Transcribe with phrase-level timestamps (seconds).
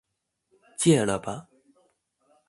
[0.79, 1.47] 戒了吧